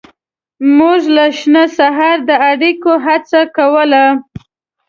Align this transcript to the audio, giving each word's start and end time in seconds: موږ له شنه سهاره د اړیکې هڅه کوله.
موږ 0.77 1.01
له 1.15 1.25
شنه 1.39 1.63
سهاره 1.77 2.23
د 2.27 2.29
اړیکې 2.49 2.93
هڅه 3.05 3.41
کوله. 3.57 4.05